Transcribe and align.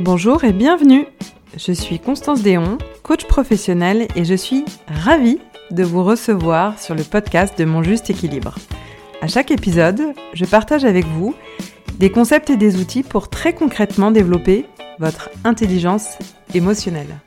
Bonjour 0.00 0.42
et 0.42 0.52
bienvenue. 0.52 1.06
Je 1.56 1.70
suis 1.70 2.00
Constance 2.00 2.42
Déon, 2.42 2.78
coach 3.04 3.26
professionnelle 3.28 4.08
et 4.16 4.24
je 4.24 4.34
suis 4.34 4.64
ravie 4.88 5.38
de 5.70 5.84
vous 5.84 6.02
recevoir 6.02 6.80
sur 6.80 6.96
le 6.96 7.04
podcast 7.04 7.56
de 7.56 7.64
Mon 7.64 7.80
Juste 7.80 8.10
Équilibre. 8.10 8.56
À 9.20 9.28
chaque 9.28 9.52
épisode, 9.52 10.02
je 10.32 10.44
partage 10.46 10.84
avec 10.84 11.06
vous 11.06 11.36
des 12.00 12.10
concepts 12.10 12.50
et 12.50 12.56
des 12.56 12.80
outils 12.80 13.04
pour 13.04 13.30
très 13.30 13.54
concrètement 13.54 14.10
développer 14.10 14.66
votre 14.98 15.30
intelligence 15.44 16.18
émotionnelle. 16.54 17.20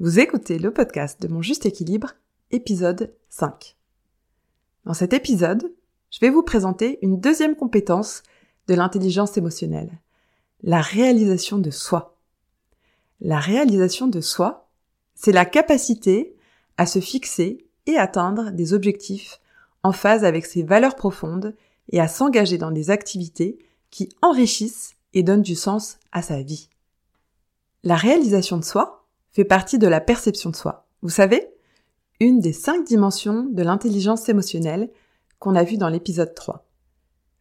Vous 0.00 0.18
écoutez 0.18 0.58
le 0.58 0.72
podcast 0.72 1.20
de 1.20 1.28
Mon 1.28 1.42
Juste 1.42 1.66
Équilibre, 1.66 2.14
épisode 2.50 3.14
5. 3.28 3.76
Dans 4.86 4.94
cet 4.94 5.12
épisode, 5.12 5.70
je 6.10 6.20
vais 6.20 6.30
vous 6.30 6.42
présenter 6.42 6.98
une 7.02 7.20
deuxième 7.20 7.56
compétence 7.56 8.22
de 8.68 8.74
l'intelligence 8.74 9.36
émotionnelle, 9.36 10.00
la 10.62 10.80
réalisation 10.80 11.58
de 11.58 11.70
soi. 11.70 12.16
La 13.20 13.38
réalisation 13.38 14.06
de 14.06 14.20
soi, 14.20 14.68
c'est 15.14 15.32
la 15.32 15.44
capacité 15.44 16.36
à 16.76 16.86
se 16.86 17.00
fixer 17.00 17.66
et 17.86 17.96
atteindre 17.96 18.50
des 18.50 18.72
objectifs 18.72 19.40
en 19.82 19.92
phase 19.92 20.24
avec 20.24 20.46
ses 20.46 20.62
valeurs 20.62 20.96
profondes 20.96 21.54
et 21.90 22.00
à 22.00 22.08
s'engager 22.08 22.58
dans 22.58 22.70
des 22.70 22.90
activités 22.90 23.58
qui 23.90 24.08
enrichissent 24.22 24.94
et 25.12 25.22
donnent 25.22 25.42
du 25.42 25.54
sens 25.54 25.98
à 26.12 26.22
sa 26.22 26.42
vie. 26.42 26.68
La 27.82 27.96
réalisation 27.96 28.56
de 28.56 28.64
soi 28.64 29.06
fait 29.30 29.44
partie 29.44 29.78
de 29.78 29.86
la 29.86 30.00
perception 30.00 30.50
de 30.50 30.56
soi. 30.56 30.86
Vous 31.02 31.10
savez, 31.10 31.48
une 32.20 32.40
des 32.40 32.52
cinq 32.52 32.84
dimensions 32.84 33.44
de 33.44 33.62
l'intelligence 33.62 34.28
émotionnelle 34.28 34.90
qu'on 35.38 35.54
a 35.54 35.64
vu 35.64 35.76
dans 35.76 35.88
l'épisode 35.88 36.34
3. 36.34 36.66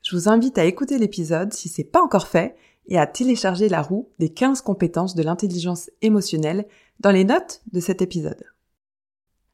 Je 0.02 0.16
vous 0.16 0.28
invite 0.28 0.58
à 0.58 0.66
écouter 0.66 0.98
l'épisode 0.98 1.54
si 1.54 1.70
c'est 1.70 1.84
pas 1.86 2.02
encore 2.02 2.28
fait 2.28 2.56
et 2.88 3.00
à 3.00 3.08
télécharger 3.08 3.70
la 3.70 3.82
roue 3.82 4.10
des 4.20 4.30
15 4.30 4.62
compétences 4.62 5.16
de 5.16 5.24
l'intelligence 5.24 5.90
émotionnelle 6.02 6.68
dans 7.00 7.12
les 7.12 7.24
notes 7.24 7.62
de 7.72 7.80
cet 7.80 8.02
épisode. 8.02 8.44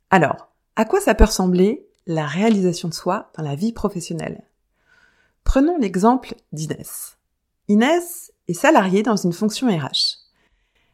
Alors, 0.10 0.52
à 0.76 0.86
quoi 0.86 1.00
ça 1.00 1.16
peut 1.16 1.26
ressembler 1.26 1.88
la 2.08 2.26
réalisation 2.26 2.88
de 2.88 2.94
soi 2.94 3.32
dans 3.38 3.44
la 3.44 3.56
vie 3.56 3.74
professionnelle? 3.74 4.44
Prenons 5.44 5.78
l'exemple 5.78 6.36
d'Inès. 6.52 7.18
Inès 7.68 8.32
est 8.48 8.54
salariée 8.54 9.04
dans 9.04 9.16
une 9.16 9.34
fonction 9.34 9.68
RH. 9.68 10.18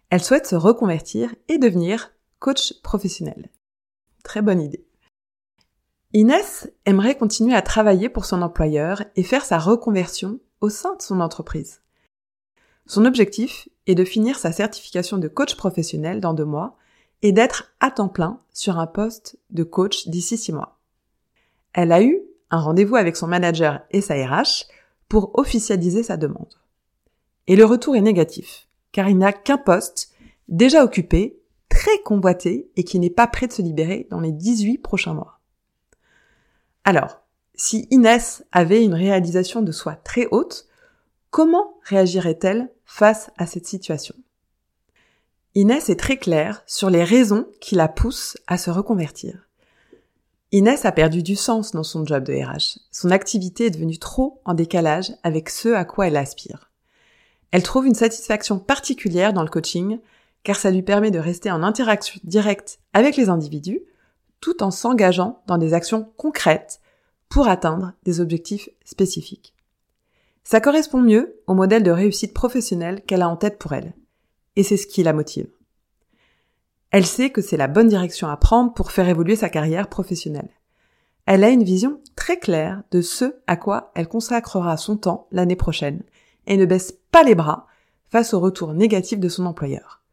Elle 0.10 0.24
souhaite 0.24 0.48
se 0.48 0.56
reconvertir 0.56 1.34
et 1.48 1.58
devenir 1.58 2.12
coach 2.40 2.74
professionnel. 2.82 3.50
Très 4.24 4.42
bonne 4.42 4.62
idée. 4.62 4.86
Inès 6.14 6.70
aimerait 6.86 7.18
continuer 7.18 7.56
à 7.56 7.62
travailler 7.62 8.08
pour 8.08 8.26
son 8.26 8.42
employeur 8.42 9.04
et 9.16 9.24
faire 9.24 9.46
sa 9.46 9.58
reconversion 9.58 10.40
au 10.62 10.70
sein 10.70 10.96
de 10.96 11.02
son 11.02 11.20
entreprise. 11.20 11.82
Son 12.88 13.06
objectif 13.06 13.68
est 13.88 13.96
de 13.96 14.06
finir 14.06 14.38
sa 14.38 14.52
certification 14.52 15.18
de 15.18 15.28
coach 15.28 15.56
professionnel 15.56 16.20
dans 16.20 16.34
deux 16.34 16.46
mois 16.46 16.78
et 17.22 17.32
d'être 17.32 17.74
à 17.80 17.90
temps 17.90 18.10
plein 18.10 18.40
sur 18.54 18.78
un 18.78 18.88
poste 18.88 19.38
de 19.50 19.64
coach 19.64 20.08
d'ici 20.08 20.38
six 20.38 20.52
mois. 20.52 20.78
Elle 21.74 21.92
a 21.92 22.02
eu 22.02 22.22
un 22.52 22.60
rendez-vous 22.60 22.96
avec 22.96 23.16
son 23.16 23.28
manager 23.28 23.82
et 23.92 24.02
sa 24.02 24.16
RH 24.16 24.66
pour 25.10 25.32
officialiser 25.38 26.04
sa 26.04 26.18
demande. 26.18 26.54
Et 27.48 27.56
le 27.56 27.66
retour 27.66 27.96
est 27.96 28.02
négatif, 28.02 28.68
car 28.92 29.10
il 29.10 29.18
n'a 29.18 29.34
qu'un 29.34 29.58
poste 29.58 30.12
déjà 30.48 30.84
occupé, 30.84 31.40
très 31.70 32.00
convoité 32.04 32.70
et 32.76 32.84
qui 32.84 33.00
n'est 33.00 33.10
pas 33.10 33.28
prêt 33.28 33.48
de 33.48 33.54
se 33.54 33.62
libérer 33.62 34.08
dans 34.10 34.20
les 34.20 34.32
18 34.32 34.78
prochains 34.80 35.14
mois. 35.14 35.40
Alors, 36.84 37.22
si 37.56 37.88
Inès 37.90 38.46
avait 38.52 38.84
une 38.84 38.94
réalisation 38.94 39.62
de 39.62 39.72
soi 39.72 39.96
très 39.96 40.28
haute, 40.32 40.68
comment 41.36 41.74
réagirait-elle 41.84 42.72
face 42.86 43.30
à 43.38 43.46
cette 43.46 43.68
situation? 43.68 44.16
Inès 45.54 45.90
est 45.90 46.00
très 46.00 46.16
claire 46.16 46.64
sur 46.66 46.90
les 46.90 47.04
raisons 47.04 47.46
qui 47.60 47.76
la 47.76 47.90
poussent 47.90 48.38
à 48.48 48.58
se 48.58 48.70
reconvertir. 48.70 49.50
Inès 50.54 50.86
a 50.86 50.94
perdu 50.94 51.24
du 51.24 51.36
sens 51.36 51.74
dans 51.74 51.84
son 51.84 52.06
job 52.06 52.24
de 52.24 52.34
RH. 52.34 52.80
Son 52.90 53.12
activité 53.12 53.66
est 53.66 53.72
devenue 53.72 54.00
trop 54.00 54.40
en 54.46 54.54
décalage 54.54 55.12
avec 55.24 55.50
ce 55.50 55.68
à 55.74 55.84
quoi 55.84 56.08
elle 56.08 56.16
aspire. 56.16 56.72
Elle 57.52 57.64
trouve 57.64 57.86
une 57.86 57.96
satisfaction 57.96 58.58
particulière 58.58 59.34
dans 59.34 59.44
le 59.44 59.50
coaching 59.50 60.00
car 60.44 60.56
ça 60.56 60.72
lui 60.72 60.84
permet 60.84 61.12
de 61.12 61.20
rester 61.20 61.52
en 61.52 61.64
interaction 61.64 62.18
directe 62.24 62.80
avec 62.94 63.18
les 63.18 63.28
individus 63.28 63.82
tout 64.40 64.64
en 64.64 64.72
s'engageant 64.72 65.44
dans 65.48 65.58
des 65.58 65.74
actions 65.74 66.14
concrètes 66.16 66.80
pour 67.28 67.50
atteindre 67.50 67.92
des 68.06 68.22
objectifs 68.22 68.70
spécifiques. 68.86 69.55
Ça 70.46 70.62
correspond 70.62 71.02
mieux 71.02 71.42
au 71.48 71.56
modèle 71.56 71.82
de 71.82 71.90
réussite 71.90 72.34
professionnelle 72.34 73.04
qu'elle 73.04 73.24
a 73.24 73.30
en 73.30 73.36
tête 73.36 73.58
pour 73.58 73.74
elle. 73.74 73.94
Et 74.56 74.62
c'est 74.62 74.78
ce 74.78 74.86
qui 74.86 75.02
la 75.02 75.12
motive. 75.12 75.50
Elle 76.92 77.08
sait 77.08 77.32
que 77.32 77.42
c'est 77.42 77.58
la 77.58 77.68
bonne 77.68 77.90
direction 77.90 78.30
à 78.30 78.38
prendre 78.38 78.72
pour 78.74 78.92
faire 78.92 79.10
évoluer 79.10 79.36
sa 79.36 79.50
carrière 79.50 79.90
professionnelle. 79.90 80.52
Elle 81.26 81.44
a 81.44 81.50
une 81.50 81.64
vision 81.64 82.00
très 82.16 82.38
claire 82.38 82.84
de 82.92 83.02
ce 83.02 83.36
à 83.48 83.58
quoi 83.58 83.92
elle 83.96 84.08
consacrera 84.08 84.78
son 84.78 84.98
temps 84.98 85.28
l'année 85.32 85.56
prochaine 85.56 86.04
et 86.46 86.58
ne 86.58 86.66
baisse 86.68 86.94
pas 87.12 87.24
les 87.24 87.34
bras 87.34 87.66
face 88.10 88.36
au 88.36 88.40
retour 88.40 88.74
négatif 88.74 89.20
de 89.20 89.30
son 89.30 89.48
employeur. 89.48 90.04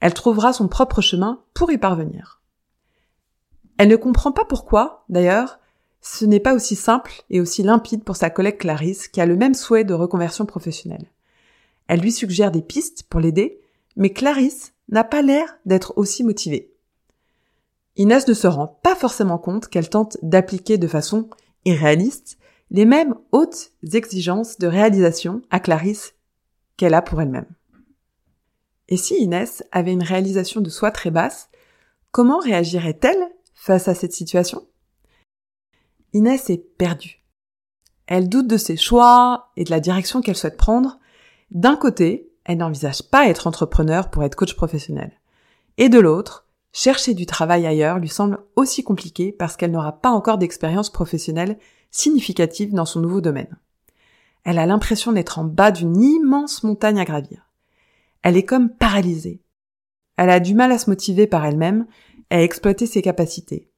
Elle 0.00 0.14
trouvera 0.14 0.54
son 0.54 0.68
propre 0.68 1.02
chemin 1.02 1.42
pour 1.52 1.70
y 1.70 1.76
parvenir. 1.76 2.40
Elle 3.76 3.88
ne 3.88 3.96
comprend 3.96 4.32
pas 4.32 4.46
pourquoi, 4.46 5.04
d'ailleurs, 5.10 5.60
ce 6.00 6.24
n'est 6.24 6.40
pas 6.40 6.54
aussi 6.54 6.76
simple 6.76 7.24
et 7.30 7.40
aussi 7.40 7.62
limpide 7.62 8.04
pour 8.04 8.16
sa 8.16 8.30
collègue 8.30 8.58
Clarisse 8.58 9.08
qui 9.08 9.20
a 9.20 9.26
le 9.26 9.36
même 9.36 9.54
souhait 9.54 9.84
de 9.84 9.94
reconversion 9.94 10.46
professionnelle. 10.46 11.10
Elle 11.88 12.00
lui 12.00 12.12
suggère 12.12 12.50
des 12.50 12.62
pistes 12.62 13.04
pour 13.08 13.20
l'aider, 13.20 13.60
mais 13.96 14.10
Clarisse 14.10 14.72
n'a 14.88 15.04
pas 15.04 15.22
l'air 15.22 15.58
d'être 15.66 15.94
aussi 15.96 16.24
motivée. 16.24 16.72
Inès 17.96 18.28
ne 18.28 18.34
se 18.34 18.46
rend 18.46 18.78
pas 18.82 18.94
forcément 18.94 19.38
compte 19.38 19.68
qu'elle 19.68 19.88
tente 19.88 20.18
d'appliquer 20.22 20.78
de 20.78 20.86
façon 20.86 21.28
irréaliste 21.64 22.38
les 22.70 22.84
mêmes 22.84 23.14
hautes 23.32 23.72
exigences 23.92 24.58
de 24.58 24.66
réalisation 24.66 25.42
à 25.50 25.60
Clarisse 25.60 26.14
qu'elle 26.76 26.94
a 26.94 27.02
pour 27.02 27.20
elle-même. 27.20 27.46
Et 28.88 28.96
si 28.96 29.14
Inès 29.14 29.64
avait 29.72 29.92
une 29.92 30.02
réalisation 30.02 30.60
de 30.60 30.70
soi 30.70 30.90
très 30.90 31.10
basse, 31.10 31.48
comment 32.12 32.38
réagirait-elle 32.38 33.30
face 33.54 33.88
à 33.88 33.94
cette 33.94 34.12
situation? 34.12 34.66
Inès 36.16 36.48
est 36.48 36.64
perdue. 36.78 37.22
Elle 38.06 38.30
doute 38.30 38.48
de 38.48 38.56
ses 38.56 38.78
choix 38.78 39.50
et 39.58 39.64
de 39.64 39.70
la 39.70 39.80
direction 39.80 40.22
qu'elle 40.22 40.34
souhaite 40.34 40.56
prendre. 40.56 40.98
D'un 41.50 41.76
côté, 41.76 42.32
elle 42.46 42.56
n'envisage 42.56 43.02
pas 43.02 43.28
être 43.28 43.46
entrepreneur 43.46 44.10
pour 44.10 44.24
être 44.24 44.34
coach 44.34 44.54
professionnel. 44.56 45.12
Et 45.76 45.90
de 45.90 45.98
l'autre, 45.98 46.48
chercher 46.72 47.12
du 47.12 47.26
travail 47.26 47.66
ailleurs 47.66 47.98
lui 47.98 48.08
semble 48.08 48.38
aussi 48.56 48.82
compliqué 48.82 49.30
parce 49.30 49.58
qu'elle 49.58 49.72
n'aura 49.72 50.00
pas 50.00 50.08
encore 50.08 50.38
d'expérience 50.38 50.88
professionnelle 50.88 51.58
significative 51.90 52.72
dans 52.72 52.86
son 52.86 53.00
nouveau 53.00 53.20
domaine. 53.20 53.58
Elle 54.44 54.58
a 54.58 54.64
l'impression 54.64 55.12
d'être 55.12 55.38
en 55.38 55.44
bas 55.44 55.70
d'une 55.70 56.00
immense 56.00 56.62
montagne 56.62 56.98
à 56.98 57.04
gravir. 57.04 57.50
Elle 58.22 58.38
est 58.38 58.46
comme 58.46 58.70
paralysée. 58.70 59.42
Elle 60.16 60.30
a 60.30 60.40
du 60.40 60.54
mal 60.54 60.72
à 60.72 60.78
se 60.78 60.88
motiver 60.88 61.26
par 61.26 61.44
elle-même 61.44 61.86
et 62.30 62.36
à 62.36 62.42
exploiter 62.42 62.86
ses 62.86 63.02
capacités. 63.02 63.70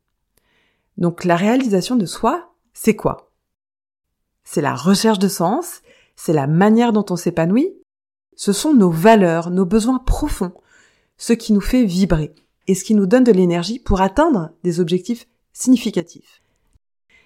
Donc 0.99 1.25
la 1.25 1.37
réalisation 1.37 1.97
de 1.97 2.07
soi, 2.07 2.53
c'est 2.75 2.97
quoi? 2.97 3.31
C'est 4.45 4.61
la 4.61 4.75
recherche 4.75 5.21
de 5.21 5.29
sens, 5.29 5.81
c'est 6.17 6.33
la 6.33 6.49
manière 6.49 6.93
dont 6.93 7.07
on 7.11 7.17
s'épanouit, 7.17 7.73
ce 8.35 8.53
sont 8.53 8.75
nos 8.75 8.91
valeurs, 8.91 9.51
nos 9.51 9.65
besoins 9.65 10.01
profonds, 10.01 10.53
ce 11.17 11.33
qui 11.33 11.53
nous 11.53 11.61
fait 11.61 11.85
vibrer 11.85 12.35
et 12.67 12.75
ce 12.75 12.85
qui 12.85 12.95
nous 12.95 13.07
donne 13.07 13.25
de 13.25 13.33
l'énergie 13.33 13.79
pour 13.79 14.01
atteindre 14.01 14.51
des 14.65 14.81
objectifs 14.81 15.29
significatifs. 15.53 16.43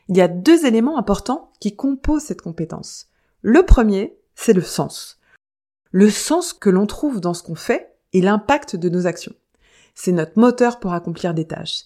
Il 0.08 0.16
y 0.16 0.20
a 0.20 0.28
deux 0.28 0.66
éléments 0.66 0.98
importants 0.98 1.50
qui 1.58 1.74
composent 1.74 2.24
cette 2.24 2.42
compétence. 2.42 3.08
Le 3.40 3.64
premier, 3.64 4.16
c'est 4.34 4.52
le 4.52 4.62
sens. 4.62 5.18
Le 5.90 6.10
sens 6.10 6.52
que 6.52 6.70
l'on 6.70 6.86
trouve 6.86 7.20
dans 7.20 7.34
ce 7.34 7.42
qu'on 7.42 7.54
fait 7.54 7.94
et 8.12 8.20
l'impact 8.20 8.76
de 8.76 8.88
nos 8.88 9.06
actions. 9.06 9.34
C'est 9.94 10.12
notre 10.12 10.38
moteur 10.38 10.80
pour 10.80 10.92
accomplir 10.92 11.34
des 11.34 11.46
tâches 11.46 11.84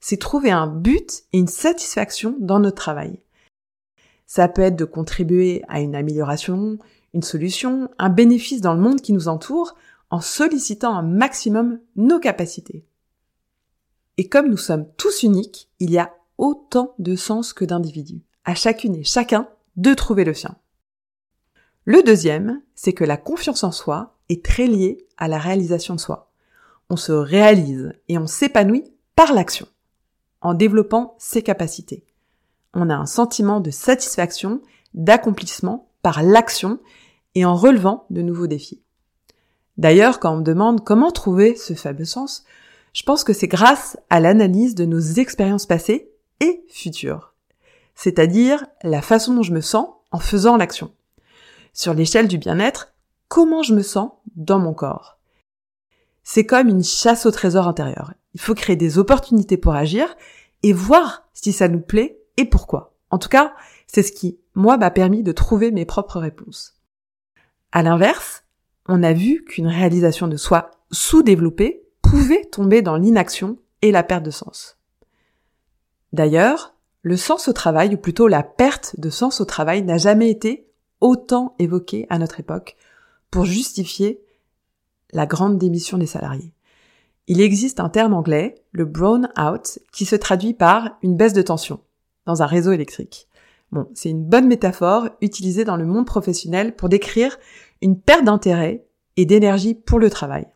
c'est 0.00 0.16
trouver 0.18 0.50
un 0.50 0.66
but 0.66 1.24
et 1.32 1.38
une 1.38 1.48
satisfaction 1.48 2.36
dans 2.40 2.60
notre 2.60 2.76
travail. 2.76 3.20
Ça 4.26 4.48
peut 4.48 4.62
être 4.62 4.76
de 4.76 4.84
contribuer 4.84 5.62
à 5.68 5.80
une 5.80 5.94
amélioration, 5.94 6.78
une 7.14 7.22
solution, 7.22 7.90
un 7.98 8.10
bénéfice 8.10 8.60
dans 8.60 8.74
le 8.74 8.80
monde 8.80 9.00
qui 9.00 9.12
nous 9.12 9.28
entoure 9.28 9.74
en 10.10 10.20
sollicitant 10.20 10.94
un 10.94 11.02
maximum 11.02 11.80
nos 11.96 12.18
capacités. 12.18 12.84
Et 14.16 14.28
comme 14.28 14.48
nous 14.48 14.56
sommes 14.56 14.86
tous 14.96 15.22
uniques, 15.22 15.70
il 15.78 15.90
y 15.90 15.98
a 15.98 16.14
autant 16.38 16.94
de 16.98 17.16
sens 17.16 17.52
que 17.52 17.64
d'individus. 17.64 18.22
À 18.44 18.54
chacune 18.54 18.96
et 18.96 19.04
chacun 19.04 19.48
de 19.76 19.94
trouver 19.94 20.24
le 20.24 20.34
sien. 20.34 20.56
Le 21.84 22.02
deuxième, 22.02 22.62
c'est 22.74 22.92
que 22.92 23.04
la 23.04 23.16
confiance 23.16 23.64
en 23.64 23.72
soi 23.72 24.18
est 24.28 24.44
très 24.44 24.66
liée 24.66 25.06
à 25.16 25.28
la 25.28 25.38
réalisation 25.38 25.94
de 25.94 26.00
soi. 26.00 26.30
On 26.90 26.96
se 26.96 27.12
réalise 27.12 27.92
et 28.08 28.18
on 28.18 28.26
s'épanouit 28.26 28.84
par 29.14 29.32
l'action 29.32 29.66
en 30.40 30.54
développant 30.54 31.14
ses 31.18 31.42
capacités. 31.42 32.04
On 32.74 32.90
a 32.90 32.94
un 32.94 33.06
sentiment 33.06 33.60
de 33.60 33.70
satisfaction, 33.70 34.60
d'accomplissement 34.94 35.88
par 36.02 36.22
l'action 36.22 36.78
et 37.34 37.44
en 37.44 37.54
relevant 37.54 38.06
de 38.10 38.22
nouveaux 38.22 38.46
défis. 38.46 38.82
D'ailleurs, 39.76 40.20
quand 40.20 40.34
on 40.34 40.38
me 40.38 40.42
demande 40.42 40.84
comment 40.84 41.10
trouver 41.10 41.54
ce 41.54 41.74
fameux 41.74 42.04
sens, 42.04 42.44
je 42.92 43.02
pense 43.02 43.22
que 43.22 43.32
c'est 43.32 43.48
grâce 43.48 43.96
à 44.10 44.20
l'analyse 44.20 44.74
de 44.74 44.84
nos 44.84 45.00
expériences 45.00 45.66
passées 45.66 46.10
et 46.40 46.64
futures. 46.68 47.34
C'est-à-dire 47.94 48.66
la 48.82 49.02
façon 49.02 49.34
dont 49.34 49.42
je 49.42 49.52
me 49.52 49.60
sens 49.60 49.88
en 50.10 50.18
faisant 50.18 50.56
l'action. 50.56 50.92
Sur 51.72 51.94
l'échelle 51.94 52.28
du 52.28 52.38
bien-être, 52.38 52.92
comment 53.28 53.62
je 53.62 53.74
me 53.74 53.82
sens 53.82 54.10
dans 54.36 54.58
mon 54.58 54.74
corps. 54.74 55.18
C'est 56.24 56.46
comme 56.46 56.68
une 56.68 56.84
chasse 56.84 57.26
au 57.26 57.30
trésor 57.30 57.68
intérieur. 57.68 58.12
Il 58.38 58.40
faut 58.40 58.54
créer 58.54 58.76
des 58.76 58.98
opportunités 58.98 59.56
pour 59.56 59.74
agir 59.74 60.16
et 60.62 60.72
voir 60.72 61.28
si 61.34 61.52
ça 61.52 61.66
nous 61.66 61.80
plaît 61.80 62.20
et 62.36 62.44
pourquoi. 62.44 62.94
En 63.10 63.18
tout 63.18 63.28
cas, 63.28 63.52
c'est 63.88 64.04
ce 64.04 64.12
qui, 64.12 64.38
moi, 64.54 64.76
m'a 64.76 64.92
permis 64.92 65.24
de 65.24 65.32
trouver 65.32 65.72
mes 65.72 65.84
propres 65.84 66.20
réponses. 66.20 66.80
À 67.72 67.82
l'inverse, 67.82 68.44
on 68.86 69.02
a 69.02 69.12
vu 69.12 69.44
qu'une 69.44 69.66
réalisation 69.66 70.28
de 70.28 70.36
soi 70.36 70.70
sous-développée 70.92 71.82
pouvait 72.00 72.44
tomber 72.44 72.80
dans 72.80 72.96
l'inaction 72.96 73.58
et 73.82 73.90
la 73.90 74.04
perte 74.04 74.22
de 74.22 74.30
sens. 74.30 74.78
D'ailleurs, 76.12 76.76
le 77.02 77.16
sens 77.16 77.48
au 77.48 77.52
travail, 77.52 77.92
ou 77.96 77.98
plutôt 77.98 78.28
la 78.28 78.44
perte 78.44 78.94
de 79.00 79.10
sens 79.10 79.40
au 79.40 79.46
travail, 79.46 79.82
n'a 79.82 79.98
jamais 79.98 80.30
été 80.30 80.70
autant 81.00 81.56
évoqué 81.58 82.06
à 82.08 82.20
notre 82.20 82.38
époque 82.38 82.76
pour 83.32 83.46
justifier 83.46 84.22
la 85.12 85.26
grande 85.26 85.58
démission 85.58 85.98
des 85.98 86.06
salariés. 86.06 86.52
Il 87.30 87.42
existe 87.42 87.78
un 87.78 87.90
terme 87.90 88.14
anglais, 88.14 88.54
le 88.72 88.86
brown 88.86 89.28
out, 89.38 89.78
qui 89.92 90.06
se 90.06 90.16
traduit 90.16 90.54
par 90.54 90.96
une 91.02 91.14
baisse 91.14 91.34
de 91.34 91.42
tension 91.42 91.80
dans 92.24 92.42
un 92.42 92.46
réseau 92.46 92.72
électrique. 92.72 93.28
Bon, 93.70 93.86
c'est 93.92 94.08
une 94.08 94.24
bonne 94.24 94.46
métaphore 94.46 95.10
utilisée 95.20 95.64
dans 95.64 95.76
le 95.76 95.84
monde 95.84 96.06
professionnel 96.06 96.74
pour 96.74 96.88
décrire 96.88 97.38
une 97.82 98.00
perte 98.00 98.24
d'intérêt 98.24 98.86
et 99.18 99.26
d'énergie 99.26 99.74
pour 99.74 99.98
le 99.98 100.08
travail. 100.08 100.46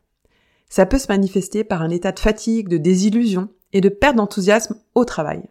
Ça 0.71 0.87
peut 0.87 0.99
se 0.99 1.09
manifester 1.09 1.63
par 1.63 1.83
un 1.83 1.91
état 1.91 2.13
de 2.13 2.19
fatigue, 2.19 2.69
de 2.69 2.79
désillusion 2.79 3.51
et 3.75 3.83
de 3.83 3.91
perte 3.91 4.17
d'enthousiasme 4.17 4.77
au 4.95 5.05
travail. 5.05 5.43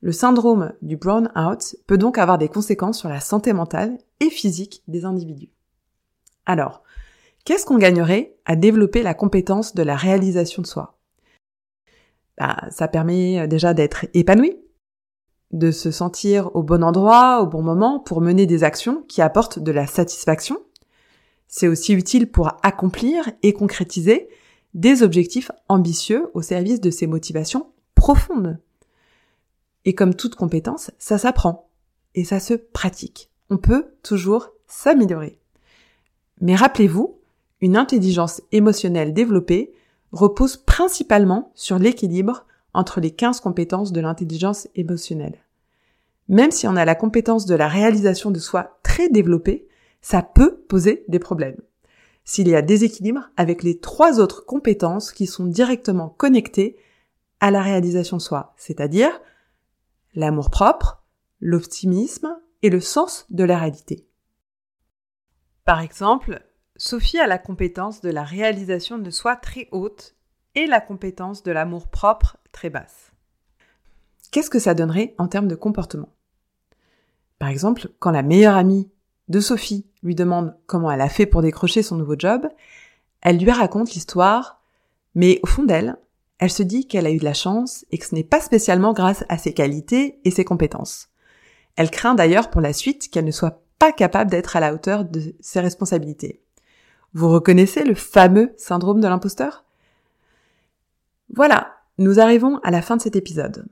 Le 0.00 0.12
syndrome 0.12 0.72
du 0.80 0.96
brown 0.96 1.28
out 1.36 1.74
peut 1.88 1.98
donc 1.98 2.18
avoir 2.18 2.38
des 2.38 2.48
conséquences 2.48 3.00
sur 3.00 3.08
la 3.08 3.20
santé 3.20 3.52
mentale 3.52 3.98
et 4.20 4.30
physique 4.30 4.84
des 4.86 5.04
individus. 5.04 5.50
Alors, 6.46 6.84
Qu'est-ce 7.44 7.66
qu'on 7.66 7.78
gagnerait 7.78 8.36
à 8.44 8.56
développer 8.56 9.02
la 9.02 9.14
compétence 9.14 9.74
de 9.74 9.82
la 9.82 9.96
réalisation 9.96 10.62
de 10.62 10.66
soi? 10.66 10.98
Bah, 12.38 12.56
Ça 12.70 12.88
permet 12.88 13.40
euh, 13.40 13.46
déjà 13.46 13.74
d'être 13.74 14.06
épanoui, 14.14 14.56
de 15.52 15.70
se 15.70 15.90
sentir 15.90 16.54
au 16.54 16.62
bon 16.62 16.82
endroit, 16.84 17.42
au 17.42 17.46
bon 17.46 17.62
moment 17.62 18.00
pour 18.00 18.20
mener 18.20 18.46
des 18.46 18.64
actions 18.64 19.02
qui 19.08 19.20
apportent 19.22 19.58
de 19.58 19.72
la 19.72 19.86
satisfaction. 19.86 20.58
C'est 21.48 21.68
aussi 21.68 21.92
utile 21.92 22.30
pour 22.30 22.52
accomplir 22.62 23.30
et 23.42 23.52
concrétiser 23.52 24.28
des 24.72 25.02
objectifs 25.02 25.50
ambitieux 25.68 26.30
au 26.32 26.40
service 26.40 26.80
de 26.80 26.90
ses 26.90 27.06
motivations 27.06 27.66
profondes. 27.94 28.58
Et 29.84 29.94
comme 29.94 30.14
toute 30.14 30.36
compétence, 30.36 30.90
ça 30.98 31.18
s'apprend 31.18 31.68
et 32.14 32.24
ça 32.24 32.40
se 32.40 32.54
pratique. 32.54 33.30
On 33.50 33.58
peut 33.58 33.94
toujours 34.02 34.50
s'améliorer. 34.66 35.38
Mais 36.40 36.56
rappelez-vous, 36.56 37.18
une 37.62 37.76
intelligence 37.76 38.42
émotionnelle 38.50 39.14
développée 39.14 39.72
repose 40.10 40.58
principalement 40.58 41.52
sur 41.54 41.78
l'équilibre 41.78 42.44
entre 42.74 43.00
les 43.00 43.12
15 43.12 43.40
compétences 43.40 43.92
de 43.92 44.00
l'intelligence 44.00 44.68
émotionnelle. 44.74 45.38
Même 46.28 46.50
si 46.50 46.66
on 46.66 46.76
a 46.76 46.84
la 46.84 46.94
compétence 46.94 47.46
de 47.46 47.54
la 47.54 47.68
réalisation 47.68 48.30
de 48.30 48.38
soi 48.38 48.78
très 48.82 49.08
développée, 49.08 49.68
ça 50.00 50.22
peut 50.22 50.56
poser 50.68 51.04
des 51.08 51.20
problèmes. 51.20 51.60
S'il 52.24 52.48
y 52.48 52.54
a 52.54 52.62
déséquilibre 52.62 53.30
avec 53.36 53.62
les 53.62 53.78
trois 53.78 54.20
autres 54.20 54.44
compétences 54.44 55.12
qui 55.12 55.26
sont 55.26 55.46
directement 55.46 56.08
connectées 56.08 56.76
à 57.40 57.50
la 57.50 57.62
réalisation 57.62 58.16
de 58.16 58.22
soi, 58.22 58.54
c'est-à-dire 58.56 59.20
l'amour 60.14 60.50
propre, 60.50 61.04
l'optimisme 61.40 62.36
et 62.62 62.70
le 62.70 62.80
sens 62.80 63.26
de 63.30 63.44
la 63.44 63.58
réalité. 63.58 64.06
Par 65.64 65.80
exemple, 65.80 66.42
Sophie 66.84 67.20
a 67.20 67.28
la 67.28 67.38
compétence 67.38 68.00
de 68.00 68.10
la 68.10 68.24
réalisation 68.24 68.98
de 68.98 69.12
soi 69.12 69.36
très 69.36 69.68
haute 69.70 70.16
et 70.56 70.66
la 70.66 70.80
compétence 70.80 71.44
de 71.44 71.52
l'amour 71.52 71.86
propre 71.86 72.38
très 72.50 72.70
basse. 72.70 73.12
Qu'est-ce 74.32 74.50
que 74.50 74.58
ça 74.58 74.74
donnerait 74.74 75.14
en 75.16 75.28
termes 75.28 75.46
de 75.46 75.54
comportement? 75.54 76.08
Par 77.38 77.50
exemple, 77.50 77.90
quand 78.00 78.10
la 78.10 78.24
meilleure 78.24 78.56
amie 78.56 78.90
de 79.28 79.38
Sophie 79.38 79.86
lui 80.02 80.16
demande 80.16 80.56
comment 80.66 80.90
elle 80.90 81.02
a 81.02 81.08
fait 81.08 81.24
pour 81.24 81.40
décrocher 81.40 81.84
son 81.84 81.94
nouveau 81.94 82.16
job, 82.18 82.48
elle 83.20 83.38
lui 83.38 83.52
raconte 83.52 83.92
l'histoire, 83.92 84.60
mais 85.14 85.38
au 85.44 85.46
fond 85.46 85.62
d'elle, 85.62 85.96
elle 86.40 86.50
se 86.50 86.64
dit 86.64 86.88
qu'elle 86.88 87.06
a 87.06 87.12
eu 87.12 87.18
de 87.18 87.24
la 87.24 87.32
chance 87.32 87.86
et 87.92 87.98
que 87.98 88.06
ce 88.06 88.16
n'est 88.16 88.24
pas 88.24 88.40
spécialement 88.40 88.92
grâce 88.92 89.22
à 89.28 89.38
ses 89.38 89.54
qualités 89.54 90.18
et 90.24 90.32
ses 90.32 90.44
compétences. 90.44 91.10
Elle 91.76 91.92
craint 91.92 92.16
d'ailleurs 92.16 92.50
pour 92.50 92.60
la 92.60 92.72
suite 92.72 93.08
qu'elle 93.08 93.24
ne 93.24 93.30
soit 93.30 93.62
pas 93.78 93.92
capable 93.92 94.32
d'être 94.32 94.56
à 94.56 94.60
la 94.60 94.74
hauteur 94.74 95.04
de 95.04 95.36
ses 95.38 95.60
responsabilités. 95.60 96.42
Vous 97.14 97.28
reconnaissez 97.28 97.84
le 97.84 97.94
fameux 97.94 98.54
syndrome 98.56 99.00
de 99.00 99.06
l'imposteur? 99.06 99.64
Voilà, 101.34 101.74
nous 101.98 102.20
arrivons 102.20 102.58
à 102.62 102.70
la 102.70 102.80
fin 102.80 102.96
de 102.96 103.02
cet 103.02 103.16
épisode. 103.16 103.66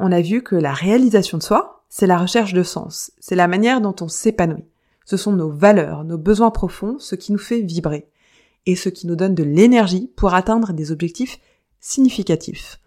On 0.00 0.10
a 0.10 0.20
vu 0.20 0.42
que 0.42 0.56
la 0.56 0.72
réalisation 0.72 1.38
de 1.38 1.42
soi, 1.42 1.84
c'est 1.88 2.08
la 2.08 2.18
recherche 2.18 2.52
de 2.52 2.64
sens, 2.64 3.12
c'est 3.20 3.36
la 3.36 3.46
manière 3.46 3.80
dont 3.80 3.94
on 4.00 4.08
s'épanouit. 4.08 4.64
Ce 5.04 5.16
sont 5.16 5.32
nos 5.32 5.50
valeurs, 5.50 6.02
nos 6.02 6.18
besoins 6.18 6.50
profonds, 6.50 6.98
ce 6.98 7.14
qui 7.14 7.32
nous 7.32 7.38
fait 7.38 7.60
vibrer, 7.60 8.08
et 8.66 8.74
ce 8.74 8.88
qui 8.88 9.06
nous 9.06 9.16
donne 9.16 9.34
de 9.34 9.44
l'énergie 9.44 10.10
pour 10.16 10.34
atteindre 10.34 10.72
des 10.72 10.90
objectifs 10.90 11.38
significatifs. 11.78 12.80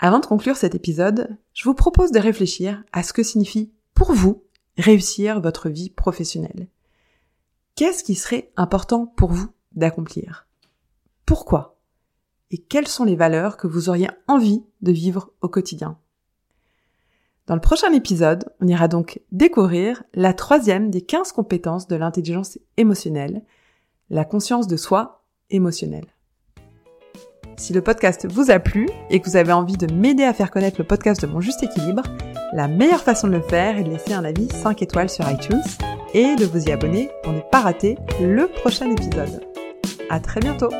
Avant 0.00 0.18
de 0.18 0.26
conclure 0.26 0.56
cet 0.56 0.74
épisode, 0.74 1.36
je 1.52 1.64
vous 1.64 1.74
propose 1.74 2.10
de 2.10 2.18
réfléchir 2.18 2.82
à 2.92 3.04
ce 3.04 3.12
que 3.12 3.22
signifie 3.22 3.70
pour 3.94 4.12
vous 4.12 4.42
réussir 4.78 5.40
votre 5.40 5.68
vie 5.68 5.90
professionnelle 5.90 6.68
qu'est-ce 7.80 8.04
qui 8.04 8.14
serait 8.14 8.52
important 8.58 9.06
pour 9.06 9.30
vous 9.32 9.48
d'accomplir? 9.72 10.46
Pourquoi? 11.24 11.78
Et 12.50 12.58
quelles 12.58 12.86
sont 12.86 13.04
les 13.04 13.16
valeurs 13.16 13.56
que 13.56 13.66
vous 13.66 13.88
auriez 13.88 14.10
envie 14.28 14.62
de 14.82 14.92
vivre 14.92 15.30
au 15.40 15.48
quotidien? 15.48 15.96
Dans 17.46 17.54
le 17.54 17.60
prochain 17.62 17.90
épisode, 17.94 18.52
on 18.60 18.66
ira 18.66 18.86
donc 18.86 19.22
découvrir 19.32 20.02
la 20.12 20.34
troisième 20.34 20.90
des 20.90 21.00
15 21.00 21.32
compétences 21.32 21.88
de 21.88 21.96
l'intelligence 21.96 22.58
émotionnelle, 22.76 23.44
la 24.10 24.26
conscience 24.26 24.66
de 24.66 24.76
soi 24.76 25.24
émotionnelle. 25.48 26.08
Si 27.56 27.72
le 27.72 27.80
podcast 27.80 28.30
vous 28.30 28.50
a 28.50 28.58
plu 28.58 28.90
et 29.08 29.20
que 29.20 29.30
vous 29.30 29.36
avez 29.36 29.52
envie 29.52 29.78
de 29.78 29.90
m'aider 29.90 30.24
à 30.24 30.34
faire 30.34 30.50
connaître 30.50 30.78
le 30.78 30.86
podcast 30.86 31.22
de 31.22 31.28
Mon 31.28 31.40
Juste 31.40 31.62
Équilibre, 31.62 32.02
la 32.52 32.68
meilleure 32.68 33.00
façon 33.00 33.26
de 33.26 33.32
le 33.32 33.40
faire 33.40 33.78
est 33.78 33.84
de 33.84 33.90
laisser 33.90 34.12
un 34.12 34.24
avis 34.26 34.50
5 34.50 34.82
étoiles 34.82 35.08
sur 35.08 35.26
iTunes 35.30 35.62
et 36.14 36.36
de 36.36 36.44
vous 36.44 36.64
y 36.64 36.72
abonner 36.72 37.10
pour 37.22 37.32
ne 37.32 37.40
pas 37.40 37.60
rater 37.60 37.96
le 38.20 38.46
prochain 38.48 38.90
épisode. 38.90 39.40
À 40.08 40.20
très 40.20 40.40
bientôt! 40.40 40.70